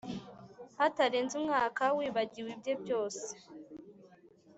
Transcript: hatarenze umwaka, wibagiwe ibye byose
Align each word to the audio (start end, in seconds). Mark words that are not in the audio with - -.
hatarenze 0.77 1.33
umwaka, 1.41 1.83
wibagiwe 1.97 2.49
ibye 2.55 2.73
byose 2.81 3.25